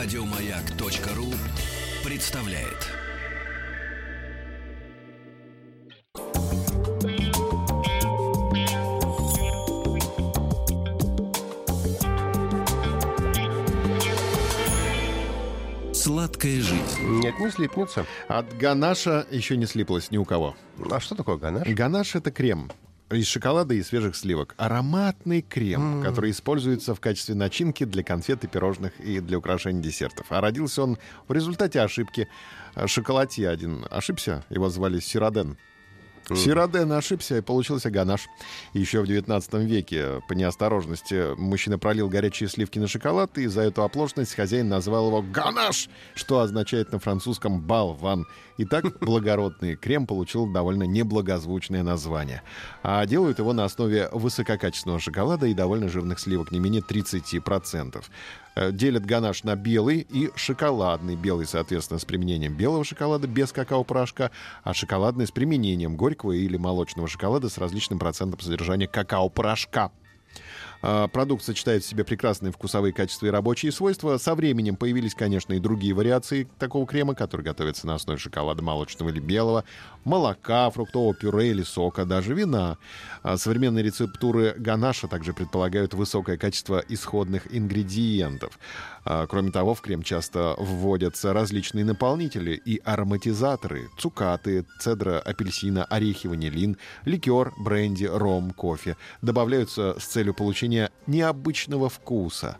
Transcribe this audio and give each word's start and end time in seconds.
Радиомаяк.ру 0.00 1.26
представляет. 2.08 2.86
Сладкая 15.92 16.60
жизнь. 16.60 16.78
Нет, 17.00 17.40
не 17.40 17.50
слипнется. 17.50 18.06
От 18.28 18.56
ганаша 18.56 19.26
еще 19.32 19.56
не 19.56 19.66
слиплось 19.66 20.12
ни 20.12 20.16
у 20.16 20.24
кого. 20.24 20.54
А 20.92 21.00
что 21.00 21.16
такое 21.16 21.38
ганаш? 21.38 21.66
Ганаш— 21.66 22.14
это 22.14 22.30
крем 22.30 22.70
из 23.10 23.26
шоколада 23.26 23.74
и 23.74 23.82
свежих 23.82 24.16
сливок. 24.16 24.54
Ароматный 24.58 25.42
крем, 25.42 26.02
который 26.02 26.30
используется 26.30 26.94
в 26.94 27.00
качестве 27.00 27.34
начинки 27.34 27.84
для 27.84 28.02
конфет 28.02 28.44
и 28.44 28.46
пирожных 28.46 28.98
и 29.00 29.20
для 29.20 29.38
украшения 29.38 29.82
десертов. 29.82 30.26
А 30.30 30.40
родился 30.40 30.82
он 30.82 30.98
в 31.26 31.32
результате 31.32 31.80
ошибки. 31.80 32.28
Шоколадье 32.86 33.48
один 33.48 33.86
ошибся, 33.90 34.44
его 34.50 34.68
звали 34.68 35.00
Сироден. 35.00 35.56
Сироден 36.36 36.92
ошибся, 36.92 37.38
и 37.38 37.40
получился 37.40 37.90
ганаш. 37.90 38.28
Еще 38.72 39.00
в 39.00 39.06
19 39.06 39.54
веке 39.54 40.20
по 40.28 40.34
неосторожности 40.34 41.34
мужчина 41.38 41.78
пролил 41.78 42.08
горячие 42.08 42.48
сливки 42.48 42.78
на 42.78 42.88
шоколад, 42.88 43.38
и 43.38 43.46
за 43.46 43.62
эту 43.62 43.82
оплошность 43.82 44.34
хозяин 44.34 44.68
назвал 44.68 45.08
его 45.08 45.22
ганаш, 45.22 45.88
что 46.14 46.40
означает 46.40 46.92
на 46.92 46.98
французском 46.98 47.60
«балван». 47.60 48.26
И 48.58 48.64
так 48.64 48.98
благородный 49.00 49.76
крем 49.76 50.06
получил 50.06 50.46
довольно 50.46 50.82
неблагозвучное 50.82 51.82
название. 51.82 52.42
А 52.82 53.04
делают 53.06 53.38
его 53.38 53.52
на 53.52 53.64
основе 53.64 54.08
высококачественного 54.12 55.00
шоколада 55.00 55.46
и 55.46 55.54
довольно 55.54 55.88
жирных 55.88 56.18
сливок, 56.18 56.50
не 56.50 56.58
менее 56.58 56.82
30%. 56.82 58.04
Э, 58.58 58.72
Делят 58.72 59.06
ганаш 59.06 59.44
на 59.44 59.54
белый 59.54 60.06
и 60.10 60.30
шоколадный. 60.34 61.14
Белый, 61.14 61.46
соответственно, 61.46 62.00
с 62.00 62.04
применением 62.04 62.54
белого 62.54 62.84
шоколада 62.84 63.28
без 63.28 63.52
какао-порошка, 63.52 64.32
а 64.64 64.74
шоколадный 64.74 65.28
с 65.28 65.30
применением 65.30 65.96
горького 65.96 66.17
или 66.24 66.56
молочного 66.56 67.08
шоколада 67.08 67.48
с 67.48 67.58
различным 67.58 67.98
процентом 67.98 68.40
содержания 68.40 68.86
какао-порошка. 68.86 69.92
А, 70.80 71.08
Продукт 71.08 71.44
сочетает 71.44 71.82
в 71.82 71.86
себе 71.86 72.04
прекрасные 72.04 72.52
вкусовые 72.52 72.92
качества 72.92 73.26
и 73.26 73.30
рабочие 73.30 73.72
свойства. 73.72 74.16
Со 74.18 74.34
временем 74.34 74.76
появились, 74.76 75.14
конечно, 75.14 75.52
и 75.52 75.58
другие 75.58 75.94
вариации 75.94 76.48
такого 76.58 76.86
крема, 76.86 77.14
который 77.14 77.42
готовится 77.42 77.86
на 77.86 77.94
основе 77.94 78.18
шоколада 78.18 78.62
молочного 78.62 79.10
или 79.10 79.20
белого, 79.20 79.64
молока, 80.04 80.70
фруктового 80.70 81.14
пюре 81.14 81.50
или 81.50 81.62
сока, 81.62 82.04
даже 82.04 82.34
вина. 82.34 82.78
А 83.22 83.36
Современные 83.36 83.82
рецептуры 83.82 84.54
ганаша 84.56 85.08
также 85.08 85.32
предполагают 85.32 85.94
высокое 85.94 86.36
качество 86.36 86.82
исходных 86.88 87.52
ингредиентов. 87.54 88.58
А, 89.04 89.26
Кроме 89.26 89.50
того, 89.50 89.74
в 89.74 89.80
крем 89.80 90.02
часто 90.02 90.54
вводятся 90.58 91.32
различные 91.32 91.84
наполнители 91.84 92.52
и 92.52 92.80
ароматизаторы, 92.84 93.88
цукаты, 93.98 94.64
цедра 94.78 95.18
апельсина, 95.18 95.84
орехи, 95.84 96.28
ванилин, 96.28 96.76
ликер, 97.04 97.52
бренди, 97.58 98.04
ром, 98.04 98.52
кофе. 98.52 98.96
Добавляются 99.22 99.96
с 99.98 100.06
целью 100.18 100.34
получения 100.34 100.90
необычного 101.06 101.88
вкуса. 101.88 102.58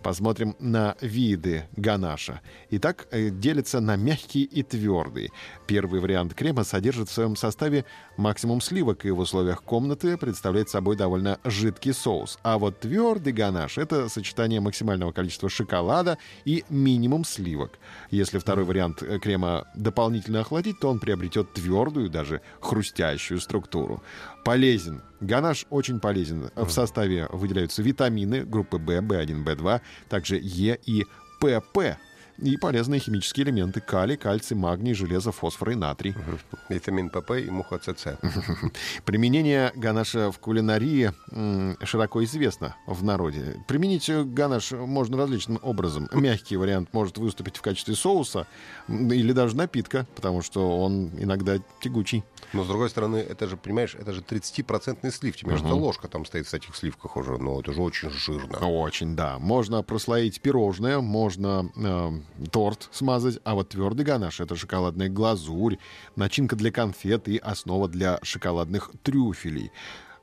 Посмотрим 0.00 0.54
на 0.60 0.94
виды 1.00 1.64
ганаша. 1.76 2.40
Итак, 2.70 3.08
э, 3.10 3.30
делятся 3.30 3.80
на 3.80 3.96
мягкий 3.96 4.44
и 4.44 4.62
твердый. 4.62 5.32
Первый 5.66 6.00
вариант 6.00 6.34
крема 6.34 6.62
содержит 6.62 7.08
в 7.08 7.12
своем 7.12 7.34
составе 7.34 7.84
максимум 8.16 8.60
сливок 8.60 9.04
и 9.06 9.10
в 9.10 9.18
условиях 9.18 9.64
комнаты 9.64 10.16
представляет 10.16 10.68
собой 10.68 10.94
довольно 10.94 11.40
жидкий 11.42 11.92
соус. 11.92 12.38
А 12.44 12.58
вот 12.58 12.78
твердый 12.78 13.32
ганаш— 13.32 13.76
это 13.78 14.08
сочетание 14.08 14.60
максимального 14.60 15.10
количества 15.10 15.48
шоколада 15.48 16.16
и 16.44 16.64
минимум 16.68 17.24
сливок. 17.24 17.72
Если 18.12 18.38
второй 18.38 18.64
вариант 18.64 19.02
э, 19.02 19.18
крема 19.18 19.66
дополнительно 19.74 20.42
охладить, 20.42 20.78
то 20.78 20.88
он 20.88 21.00
приобретет 21.00 21.52
твердую, 21.54 22.08
даже 22.08 22.40
хрустящую 22.60 23.40
структуру. 23.40 24.00
Полезен. 24.44 25.02
Ганаш 25.20 25.66
очень 25.68 26.00
полезен. 26.00 26.50
В 26.54 26.70
составе 26.70 26.99
выделяются 27.30 27.82
витамины 27.82 28.44
группы 28.44 28.78
В, 28.78 28.90
В1, 28.90 29.44
В2, 29.44 29.80
также 30.08 30.38
Е 30.40 30.78
и 30.86 31.04
ПП. 31.40 31.96
И 32.42 32.56
полезные 32.56 33.00
химические 33.00 33.46
элементы 33.46 33.80
калий, 33.80 34.16
кальций, 34.16 34.56
магний, 34.56 34.94
железо, 34.94 35.30
фосфор 35.30 35.70
и 35.70 35.74
натрий. 35.74 36.14
Витамин 36.68 37.10
ПП 37.10 37.32
и 37.32 37.50
муха 37.50 37.78
ЦЦ. 37.78 38.18
Применение 39.04 39.72
ганаша 39.74 40.30
в 40.30 40.38
кулинарии 40.38 41.12
широко 41.84 42.24
известно 42.24 42.76
в 42.86 43.04
народе. 43.04 43.62
Применить 43.68 44.10
ганаш 44.10 44.72
можно 44.72 45.18
различным 45.18 45.58
образом. 45.62 46.08
Мягкий 46.12 46.56
вариант 46.56 46.90
может 46.92 47.18
выступить 47.18 47.56
в 47.56 47.62
качестве 47.62 47.94
соуса 47.94 48.46
или 48.88 49.32
даже 49.32 49.56
напитка, 49.56 50.06
потому 50.14 50.40
что 50.42 50.80
он 50.80 51.10
иногда 51.18 51.58
тягучий. 51.80 52.24
Но, 52.52 52.64
с 52.64 52.66
другой 52.66 52.90
стороны, 52.90 53.16
это 53.16 53.46
же, 53.46 53.56
понимаешь, 53.56 53.94
это 53.94 54.12
же 54.12 54.22
30-процентный 54.22 55.10
слив. 55.10 55.36
Тебе 55.36 55.56
же 55.56 55.64
ложка 55.64 56.08
там 56.08 56.24
стоит 56.24 56.46
в 56.46 56.54
этих 56.54 56.74
сливках 56.74 57.16
уже. 57.16 57.36
Но 57.38 57.60
это 57.60 57.72
же 57.72 57.82
очень 57.82 58.10
жирно. 58.10 58.58
Очень, 58.58 59.14
да. 59.14 59.38
Можно 59.38 59.82
прослоить 59.82 60.40
пирожное, 60.40 61.00
можно 61.00 61.70
э, 61.76 62.10
торт 62.50 62.88
смазать, 62.92 63.38
а 63.44 63.54
вот 63.54 63.70
твердый 63.70 64.04
ганаш— 64.04 64.40
это 64.42 64.56
шоколадная 64.56 65.08
глазурь, 65.08 65.78
начинка 66.16 66.56
для 66.56 66.70
конфет 66.70 67.28
и 67.28 67.38
основа 67.38 67.88
для 67.88 68.18
шоколадных 68.22 68.90
трюфелей. 69.02 69.70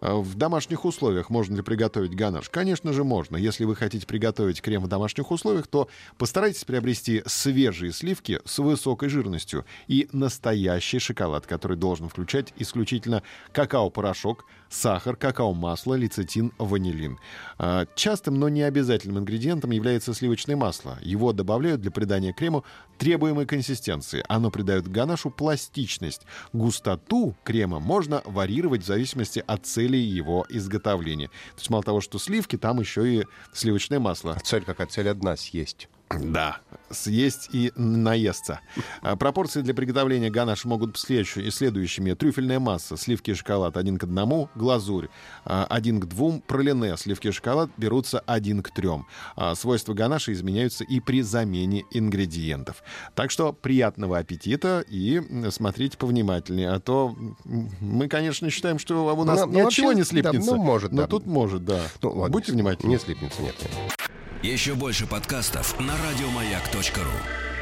Э, 0.02 0.16
В 0.16 0.35
домашних 0.35 0.85
условиях 0.85 1.30
можно 1.30 1.56
ли 1.56 1.62
приготовить 1.62 2.16
ганаш? 2.16 2.50
Конечно 2.50 2.94
же, 2.94 3.03
можно. 3.03 3.38
Если 3.38 3.66
вы 3.66 3.75
хотите 3.75 4.06
приготовить 4.06 4.62
крем 4.62 4.84
в 4.84 4.88
домашних 4.88 5.31
условиях, 5.31 5.68
то 5.68 5.88
постарайтесь 6.18 6.63
приобрести 6.66 7.24
свежие 7.25 7.91
сливки 7.91 8.40
с 8.46 8.59
высокой 8.59 9.09
жирностью 9.09 9.66
и 9.88 10.07
настоящий 10.12 11.00
шоколад, 11.00 11.47
который 11.47 11.78
должен 11.78 12.09
включать 12.09 12.53
исключительно 12.57 13.24
какао-порошок, 13.52 14.46
сахар, 14.69 15.16
какао-масло, 15.16 15.96
лецитин, 15.96 16.52
ванилин. 16.57 17.18
А, 17.57 17.86
Частым, 17.96 18.40
но 18.40 18.50
не 18.50 18.62
обязательным 18.63 19.19
ингредиентом 19.19 19.72
является 19.72 20.13
сливочное 20.13 20.56
масло. 20.56 20.97
Его 21.02 21.34
добавляют 21.34 21.81
для 21.81 21.91
придания 21.91 22.34
крему 22.34 22.63
требуемой 22.97 23.46
консистенции. 23.46 24.24
Оно 24.28 24.52
придает 24.52 24.88
ганашу 24.88 25.30
пластичность. 25.30 26.24
Густоту 26.53 27.36
крема 27.44 27.80
можно 27.80 28.22
варьировать 28.25 28.84
в 28.84 28.86
зависимости 28.86 29.44
от 29.46 29.66
цели 29.66 29.87
его 29.96 30.46
изготовления. 30.50 31.28
То 31.28 31.59
есть 31.59 31.70
мало 31.70 31.84
того, 31.84 32.02
что 32.02 32.20
сливки, 32.20 32.58
там 32.58 32.80
еще 32.80 33.22
и 33.22 33.25
сливочное 33.53 34.00
масло. 34.00 34.34
А 34.34 34.40
цель 34.40 34.64
какая? 34.66 34.88
Цель 34.88 35.09
одна— 35.09 35.36
съесть. 35.38 35.88
Да, 36.09 36.57
съесть 36.90 37.50
и 37.51 37.72
наесться. 37.75 38.62
А, 39.01 39.16
Пропорции 39.18 39.62
для 39.62 39.73
приготовления 39.73 40.29
ганаш 40.29 40.63
могут 40.66 40.91
быть 40.91 41.00
следующими. 41.00 42.13
Трюфельная 42.13 42.59
масса, 42.59 42.95
сливки 42.95 43.31
и 43.31 43.34
шоколад 43.34 43.75
один 43.75 43.97
к 43.97 44.03
одному, 44.03 44.50
глазурь 44.56 45.09
а, 45.44 45.66
один 45.69 46.00
к 46.00 46.06
двум, 46.06 46.41
пролине, 46.41 46.95
сливки 46.97 47.28
и 47.28 47.31
шоколад 47.31 47.69
берутся 47.78 48.19
один 48.19 48.63
к 48.63 48.72
трем. 48.72 49.06
А, 49.35 49.53
Свойства 49.56 49.94
ганаша 49.94 50.31
изменяются 50.31 50.85
и 50.85 51.00
при 51.01 51.22
замене 51.22 51.84
ингредиентов. 51.91 52.84
Так 53.13 53.29
что 53.29 53.51
приятного 53.51 54.18
аппетита 54.18 54.85
и 54.88 55.22
смотрите 55.51 55.97
повнимательнее. 55.97 56.69
А 56.72 56.79
то 56.79 57.16
мы, 57.81 58.07
конечно, 58.07 58.50
считаем, 58.50 58.79
что 58.79 59.13
у 59.13 59.24
нас 59.25 59.41
Ну, 59.41 59.47
ни 59.47 59.62
ну, 59.62 59.68
от 59.68 59.74
чего 59.74 59.88
вообще, 59.88 60.00
не 60.00 60.06
слипнется. 60.06 60.51
да, 60.51 60.57
ну, 60.57 60.63
может, 60.63 60.91
Но 60.94 61.01
да. 61.01 61.07
тут 61.07 61.25
может, 61.25 61.66
да. 61.66 61.81
Ну, 62.01 62.12
ладно, 62.12 62.31
Будьте 62.31 62.53
внимательны. 62.53 62.91
Не 62.91 62.97
слипнется, 62.97 63.41
нет. 63.41 63.56
Еще 64.44 64.75
больше 64.75 65.07
подкастов 65.07 65.79
на 65.79 65.97
радиомаяк.ру. 66.03 67.56